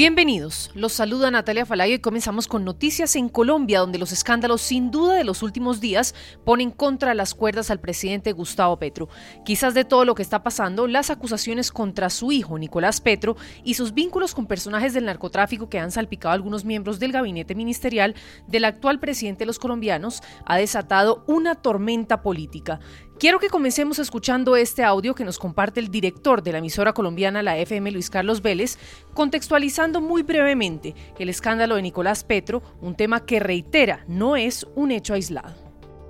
[0.00, 4.90] Bienvenidos, los saluda Natalia Falayo y comenzamos con noticias en Colombia, donde los escándalos sin
[4.90, 9.10] duda de los últimos días ponen contra las cuerdas al presidente Gustavo Petro.
[9.44, 13.74] Quizás de todo lo que está pasando, las acusaciones contra su hijo Nicolás Petro y
[13.74, 18.14] sus vínculos con personajes del narcotráfico que han salpicado a algunos miembros del gabinete ministerial
[18.48, 22.80] del actual presidente de los colombianos ha desatado una tormenta política.
[23.20, 27.42] Quiero que comencemos escuchando este audio que nos comparte el director de la emisora colombiana,
[27.42, 28.78] la FM, Luis Carlos Vélez,
[29.12, 34.90] contextualizando muy brevemente el escándalo de Nicolás Petro, un tema que reitera no es un
[34.90, 35.54] hecho aislado.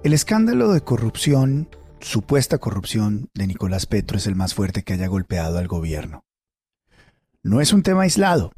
[0.04, 5.08] El escándalo de corrupción, supuesta corrupción de Nicolás Petro es el más fuerte que haya
[5.08, 6.22] golpeado al gobierno.
[7.42, 8.52] No es un tema aislado,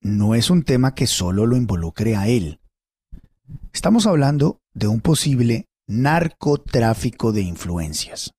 [0.00, 2.60] no es un tema que solo lo involucre a él.
[3.72, 8.34] Estamos hablando de un posible narcotráfico de influencias.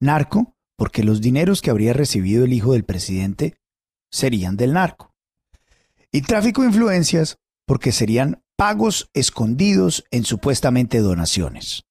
[0.00, 3.56] Narco, porque los dineros que habría recibido el hijo del presidente
[4.10, 5.14] serían del narco.
[6.12, 11.84] Y tráfico de influencias, porque serían pagos escondidos en supuestamente donaciones.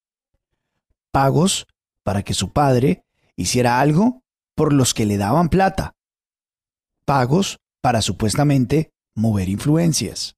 [1.11, 1.67] Pagos
[2.03, 4.23] para que su padre hiciera algo
[4.55, 5.95] por los que le daban plata.
[7.05, 10.35] Pagos para supuestamente mover influencias.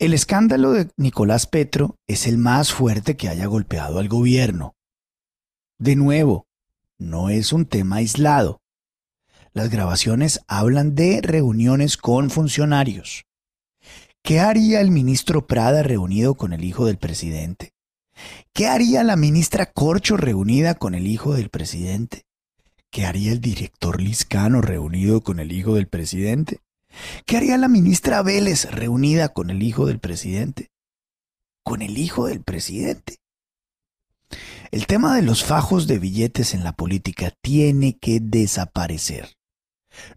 [0.00, 4.74] El escándalo de Nicolás Petro es el más fuerte que haya golpeado al gobierno.
[5.78, 6.46] De nuevo,
[6.98, 8.62] no es un tema aislado.
[9.52, 13.24] Las grabaciones hablan de reuniones con funcionarios.
[14.22, 17.74] ¿Qué haría el ministro Prada reunido con el hijo del presidente?
[18.54, 22.22] ¿Qué haría la ministra Corcho reunida con el hijo del presidente?
[22.90, 26.60] ¿Qué haría el director Liscano reunido con el hijo del presidente?
[27.26, 30.70] ¿Qué haría la ministra Vélez reunida con el hijo del presidente?
[31.62, 33.18] ¿Con el hijo del presidente?
[34.70, 39.36] El tema de los fajos de billetes en la política tiene que desaparecer.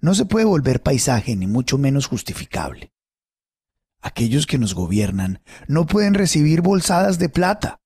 [0.02, 2.93] No se puede volver paisaje ni mucho menos justificable.
[4.02, 7.81] Aquellos que nos gobiernan no pueden recibir bolsadas de plata.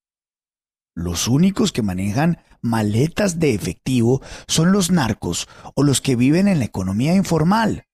[0.94, 6.58] Los únicos que manejan maletas de efectivo son los narcos o los que viven en
[6.58, 7.87] la economía informal.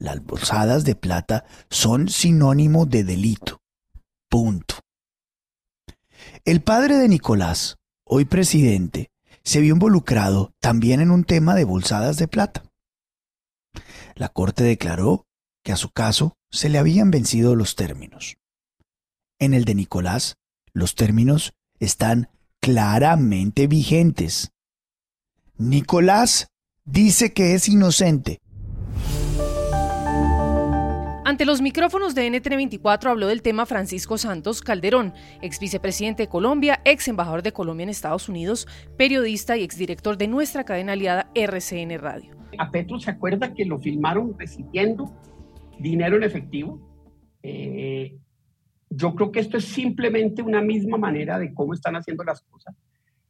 [0.00, 3.60] Las bolsadas de plata son sinónimo de delito.
[4.30, 4.76] Punto.
[6.46, 9.10] El padre de Nicolás, hoy presidente,
[9.44, 12.62] se vio involucrado también en un tema de bolsadas de plata.
[14.14, 15.26] La Corte declaró
[15.62, 18.38] que a su caso se le habían vencido los términos.
[19.38, 20.38] En el de Nicolás,
[20.72, 22.30] los términos están
[22.60, 24.50] claramente vigentes.
[25.58, 26.48] Nicolás
[26.86, 28.40] dice que es inocente
[31.30, 36.80] ante los micrófonos de NTN24 habló del tema Francisco Santos Calderón, ex vicepresidente de Colombia,
[36.84, 38.66] ex embajador de Colombia en Estados Unidos,
[38.98, 42.32] periodista y exdirector de nuestra cadena aliada RCN Radio.
[42.58, 45.14] A Petro se acuerda que lo filmaron recibiendo
[45.78, 46.80] dinero en efectivo.
[47.44, 48.16] Eh,
[48.90, 52.74] yo creo que esto es simplemente una misma manera de cómo están haciendo las cosas,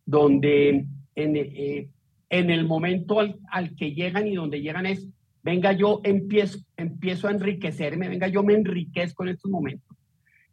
[0.07, 0.87] donde
[1.17, 1.91] en, eh,
[2.31, 5.07] el momento al que llegan y donde llegan es
[5.43, 9.97] venga yo empiezo, empiezo a enriquecerme, venga yo me enriquezco en estos momentos.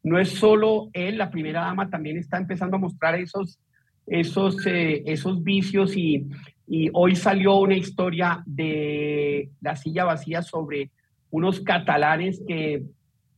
[0.03, 3.59] No es solo él, la primera dama también está empezando a mostrar esos,
[4.05, 6.27] esos, eh, esos vicios y,
[6.67, 10.91] y hoy salió una historia de la silla vacía sobre
[11.29, 12.83] unos catalanes que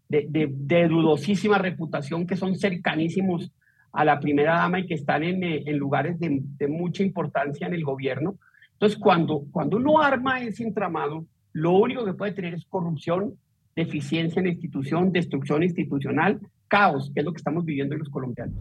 [0.09, 3.51] de, dudosísima reputación que son cercanísimos
[3.91, 7.73] a la primera dama y que están en, en lugares de, de, mucha importancia en
[7.73, 8.35] el gobierno.
[8.73, 13.35] Entonces, cuando, cuando uno arma ese entramado, lo único que puede tener es corrupción,
[13.75, 18.09] deficiencia en la institución, destrucción institucional, caos, que es lo que estamos viviendo en los
[18.09, 18.55] colombianos.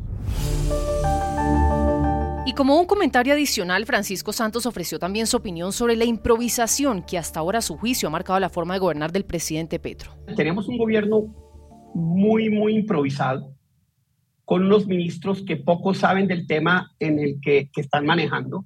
[2.46, 7.18] Y como un comentario adicional, Francisco Santos ofreció también su opinión sobre la improvisación que
[7.18, 10.12] hasta ahora a su juicio ha marcado la forma de gobernar del presidente Petro.
[10.34, 11.34] Tenemos un gobierno
[11.94, 13.52] muy, muy improvisado,
[14.46, 18.64] con unos ministros que poco saben del tema en el que, que están manejando,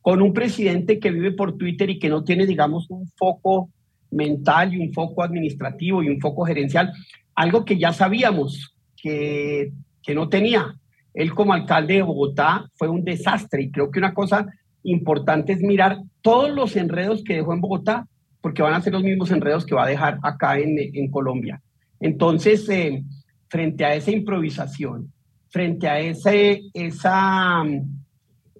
[0.00, 3.70] con un presidente que vive por Twitter y que no tiene, digamos, un foco
[4.10, 6.92] mental y un foco administrativo y un foco gerencial,
[7.34, 9.72] algo que ya sabíamos que,
[10.02, 10.74] que no tenía.
[11.14, 14.46] Él como alcalde de Bogotá fue un desastre y creo que una cosa
[14.82, 18.06] importante es mirar todos los enredos que dejó en Bogotá,
[18.40, 21.60] porque van a ser los mismos enredos que va a dejar acá en, en Colombia.
[22.00, 23.04] Entonces, eh,
[23.48, 25.12] frente a esa improvisación,
[25.50, 27.62] frente a ese, esa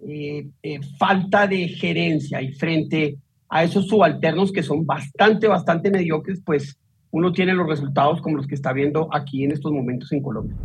[0.06, 3.16] eh, eh, falta de gerencia y frente
[3.48, 6.78] a esos subalternos que son bastante, bastante mediocres, pues
[7.10, 10.56] uno tiene los resultados como los que está viendo aquí en estos momentos en Colombia.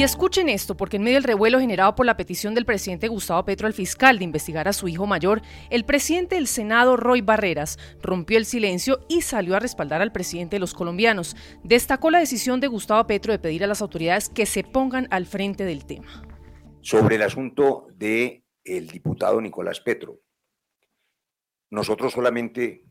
[0.00, 3.44] Y escuchen esto, porque en medio del revuelo generado por la petición del presidente Gustavo
[3.44, 7.78] Petro al fiscal de investigar a su hijo mayor, el presidente del Senado, Roy Barreras,
[8.00, 11.36] rompió el silencio y salió a respaldar al presidente de los colombianos.
[11.64, 15.26] Destacó la decisión de Gustavo Petro de pedir a las autoridades que se pongan al
[15.26, 16.29] frente del tema.
[16.82, 20.22] Sobre el asunto del el diputado Nicolás Petro,
[21.70, 22.84] nosotros solamente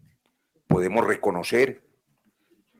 [0.68, 1.84] podemos reconocer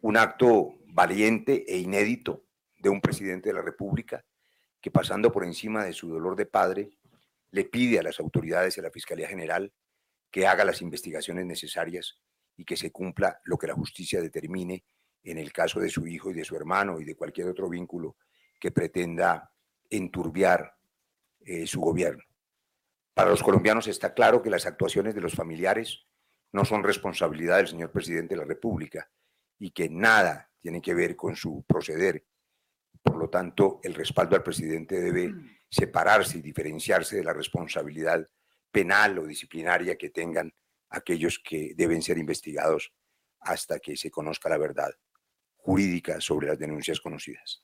[0.02, 2.46] un acto valiente e inédito
[2.78, 4.24] de un presidente de la República
[4.82, 6.92] que pasando por encima de su dolor de padre,
[7.52, 9.74] le pide a las autoridades de la Fiscalía General
[10.32, 12.20] que haga las investigaciones necesarias
[12.56, 14.86] y que se cumpla lo que la justicia determine
[15.24, 18.16] en el caso de su hijo y de su hermano y de cualquier otro vínculo
[18.60, 19.52] que pretenda
[19.90, 20.79] enturbiar
[21.42, 22.24] eh, su gobierno.
[23.14, 26.06] Para los colombianos está claro que las actuaciones de los familiares
[26.52, 29.10] no son responsabilidad del señor presidente de la República
[29.58, 32.26] y que nada tiene que ver con su proceder
[33.02, 35.34] por lo tanto, el respaldo al presidente debe
[35.70, 38.28] separarse y diferenciarse de la responsabilidad
[38.72, 40.54] penal o disciplinaria que tengan
[40.90, 42.94] aquellos que deben ser investigados
[43.40, 44.92] hasta que se conozca la verdad
[45.56, 47.64] jurídica sobre las denuncias conocidas.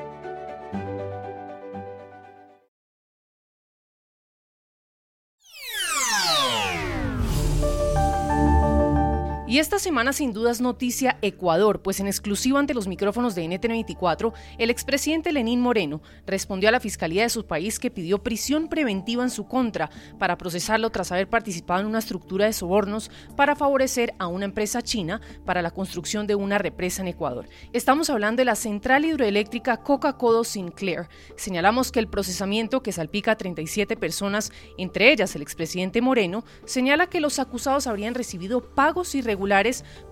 [9.51, 13.43] Y esta semana sin duda es noticia Ecuador, pues en exclusiva ante los micrófonos de
[13.43, 18.69] NTN24, el expresidente Lenín Moreno respondió a la Fiscalía de su país que pidió prisión
[18.69, 23.57] preventiva en su contra para procesarlo tras haber participado en una estructura de sobornos para
[23.57, 27.49] favorecer a una empresa china para la construcción de una represa en Ecuador.
[27.73, 31.09] Estamos hablando de la central hidroeléctrica Coca-Cola Sinclair.
[31.35, 37.07] Señalamos que el procesamiento que salpica a 37 personas, entre ellas el expresidente Moreno, señala
[37.07, 39.40] que los acusados habrían recibido pagos irregulares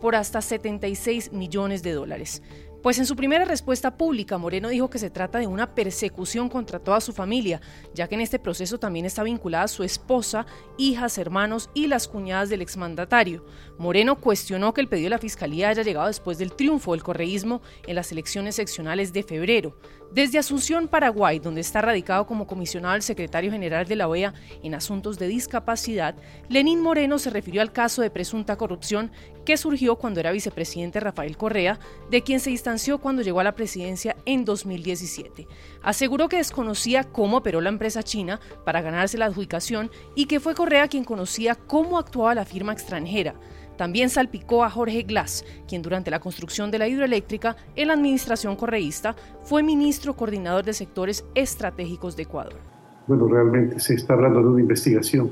[0.01, 2.41] por hasta 76 millones de dólares.
[2.81, 6.79] Pues en su primera respuesta pública, Moreno dijo que se trata de una persecución contra
[6.79, 7.59] toda su familia,
[7.93, 10.45] ya que en este proceso también está vinculada su esposa,
[10.77, 13.43] hijas, hermanos y las cuñadas del exmandatario.
[13.77, 17.61] Moreno cuestionó que el pedido de la Fiscalía haya llegado después del triunfo del correísmo
[17.85, 19.77] en las elecciones seccionales de febrero.
[20.11, 24.33] Desde Asunción, Paraguay, donde está radicado como comisionado el secretario general de la OEA
[24.63, 26.15] en asuntos de discapacidad,
[26.47, 29.11] Lenín Moreno se refirió al caso de presunta corrupción
[29.45, 31.79] que surgió cuando era vicepresidente Rafael Correa,
[32.09, 35.47] de quien se distanció cuando llegó a la presidencia en 2017.
[35.83, 40.55] Aseguró que desconocía cómo operó la empresa china para ganarse la adjudicación y que fue
[40.55, 43.35] Correa quien conocía cómo actuaba la firma extranjera.
[43.79, 48.57] También salpicó a Jorge Glass, quien durante la construcción de la hidroeléctrica en la administración
[48.57, 52.59] correísta fue ministro coordinador de sectores estratégicos de Ecuador.
[53.07, 55.31] Bueno, realmente se está hablando de una investigación.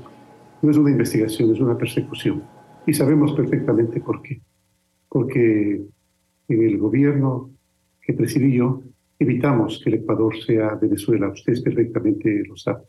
[0.62, 2.42] No es una investigación, es una persecución.
[2.86, 4.40] Y sabemos perfectamente por qué.
[5.10, 5.82] Porque
[6.48, 7.50] en el gobierno
[8.02, 8.82] que presidí yo
[9.20, 11.28] evitamos que el Ecuador sea Venezuela.
[11.28, 12.86] Ustedes perfectamente lo saben.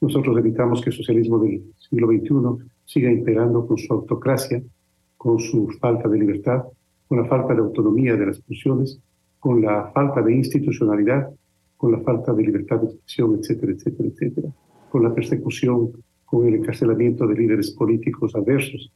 [0.00, 4.62] Nosotros evitamos que el socialismo del siglo XXI siga imperando con su autocracia,
[5.16, 6.64] con su falta de libertad,
[7.08, 9.00] con la falta de autonomía de las funciones,
[9.38, 11.30] con la falta de institucionalidad,
[11.76, 14.48] con la falta de libertad de expresión, etcétera, etcétera, etcétera,
[14.90, 15.92] con la persecución,
[16.24, 18.92] con el encarcelamiento de líderes políticos adversos.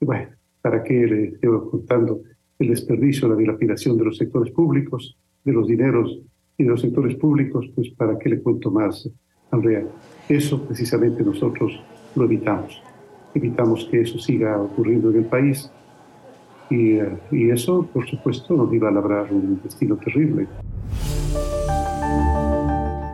[0.00, 0.28] bueno,
[0.60, 2.22] ¿para qué le estoy contando
[2.58, 6.20] el desperdicio, la dilapidación de los sectores públicos, de los dineros
[6.58, 7.70] y de los sectores públicos?
[7.74, 9.08] Pues ¿para qué le cuento más,
[9.50, 9.84] Andrea?
[10.28, 11.80] Eso precisamente nosotros
[12.14, 12.82] lo evitamos
[13.36, 15.70] evitamos que eso siga ocurriendo en el país
[16.70, 20.48] y, eh, y eso, por supuesto, nos iba a labrar un destino terrible.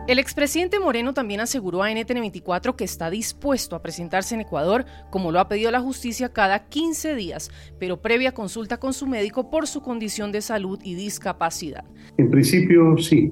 [0.07, 5.31] El expresidente Moreno también aseguró a NTN24 que está dispuesto a presentarse en Ecuador, como
[5.31, 9.65] lo ha pedido la justicia, cada 15 días, pero previa consulta con su médico por
[9.65, 11.85] su condición de salud y discapacidad.
[12.17, 13.31] En principio, sí.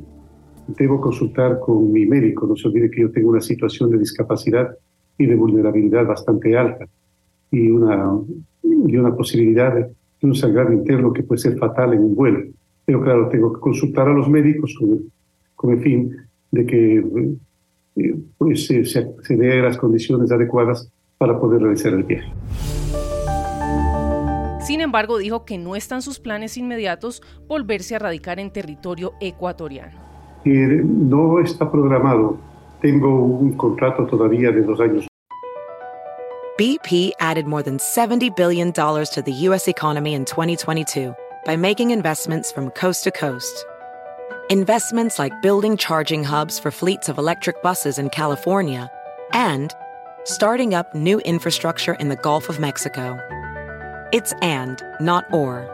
[0.68, 2.48] Debo consultar con mi médico.
[2.48, 4.76] No se olvide que yo tengo una situación de discapacidad
[5.18, 6.88] y de vulnerabilidad bastante alta
[7.52, 8.12] y una,
[8.64, 9.88] y una posibilidad de,
[10.24, 12.44] un sangrado interno que puede ser fatal en un vuelo.
[12.86, 15.12] Pero claro, tengo que consultar a los médicos con el,
[15.56, 16.16] con el fin
[16.52, 17.04] de que
[17.96, 22.32] eh, pues, se, se den las condiciones adecuadas para poder realizar el viaje.
[24.62, 30.11] Sin embargo, dijo que no están sus planes inmediatos volverse a radicar en territorio ecuatoriano.
[30.46, 32.38] No está programado
[32.82, 35.08] Tengo un contrato todavía de dos años.
[36.58, 39.68] BP added more than $70 billion to the U.S.
[39.68, 43.66] economy in 2022 by making investments from coast to coast.
[44.50, 48.92] Investments like building charging hubs for fleets of electric buses in California
[49.32, 49.74] and
[50.24, 53.18] starting up new infrastructure in the Gulf of Mexico.
[54.12, 55.68] It's and, not or.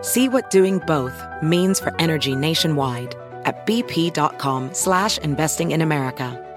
[0.00, 6.51] See what doing both means for energy nationwide at bp.com slash investing in America.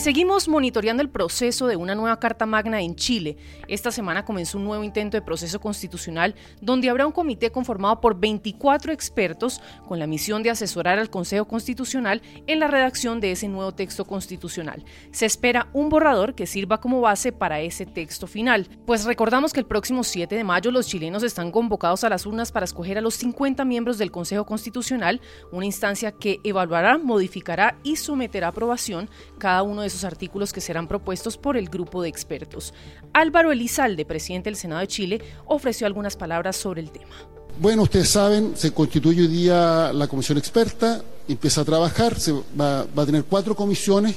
[0.00, 3.36] Seguimos monitoreando el proceso de una nueva Carta Magna en Chile.
[3.68, 8.18] Esta semana comenzó un nuevo intento de proceso constitucional donde habrá un comité conformado por
[8.18, 13.46] 24 expertos con la misión de asesorar al Consejo Constitucional en la redacción de ese
[13.46, 14.86] nuevo texto constitucional.
[15.12, 18.70] Se espera un borrador que sirva como base para ese texto final.
[18.86, 22.52] Pues recordamos que el próximo 7 de mayo los chilenos están convocados a las urnas
[22.52, 25.20] para escoger a los 50 miembros del Consejo Constitucional,
[25.52, 30.60] una instancia que evaluará, modificará y someterá a aprobación cada uno de esos artículos que
[30.60, 32.72] serán propuestos por el grupo de expertos.
[33.12, 37.14] Álvaro Elizalde, presidente del Senado de Chile, ofreció algunas palabras sobre el tema.
[37.60, 42.80] Bueno, ustedes saben, se constituye hoy día la comisión experta, empieza a trabajar, se va,
[42.80, 44.16] a tener cuatro comisiones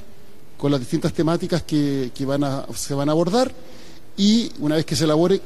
[0.58, 3.52] con las distintas temáticas que, van a, se van a abordar
[4.16, 5.42] y una vez que se elabore,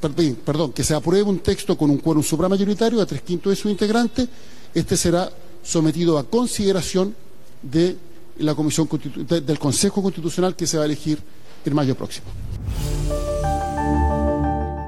[0.00, 3.70] perdón, que se apruebe un texto con un quórum supramayoritario a tres quintos de sus
[3.70, 4.26] integrantes,
[4.72, 5.30] este será
[5.62, 7.14] sometido a consideración
[7.62, 7.96] de
[8.38, 8.88] la comisión
[9.26, 11.18] del Consejo Constitucional que se va a elegir
[11.64, 12.26] en mayo próximo.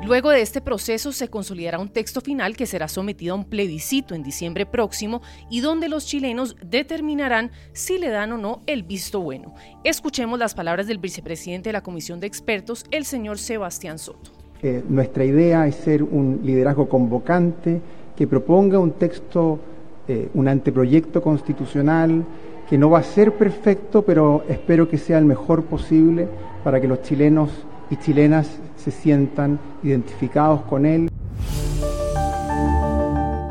[0.06, 4.14] Luego de este proceso se consolidará un texto final que será sometido a un plebiscito
[4.14, 9.20] en diciembre próximo y donde los chilenos determinarán si le dan o no el visto
[9.20, 9.52] bueno.
[9.82, 14.30] Escuchemos las palabras del vicepresidente de la Comisión de Expertos, el señor Sebastián Soto.
[14.62, 17.80] Eh, nuestra idea es ser un liderazgo convocante
[18.14, 19.58] que proponga un texto,
[20.06, 22.24] eh, un anteproyecto constitucional
[22.68, 26.28] que no va a ser perfecto, pero espero que sea el mejor posible
[26.64, 27.50] para que los chilenos
[27.90, 31.08] y chilenas se sientan identificados con él.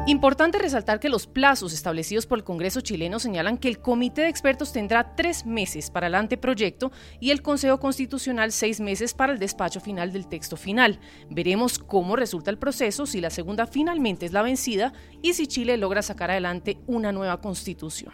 [0.07, 4.27] Importante resaltar que los plazos establecidos por el Congreso chileno señalan que el Comité de
[4.29, 9.39] Expertos tendrá tres meses para el anteproyecto y el Consejo Constitucional seis meses para el
[9.39, 10.99] despacho final del texto final.
[11.31, 14.93] Veremos cómo resulta el proceso, si la segunda finalmente es la vencida
[15.23, 18.13] y si Chile logra sacar adelante una nueva constitución.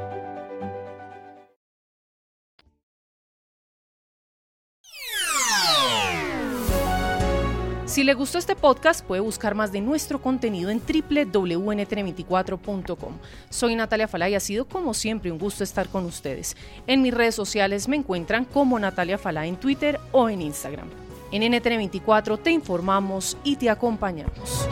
[7.91, 13.17] Si le gustó este podcast, puede buscar más de nuestro contenido en www.ntr24.com.
[13.49, 16.55] Soy Natalia Falá y ha sido como siempre un gusto estar con ustedes.
[16.87, 20.87] En mis redes sociales me encuentran como Natalia Falá en Twitter o en Instagram.
[21.33, 24.69] En NTN24 te informamos y te acompañamos.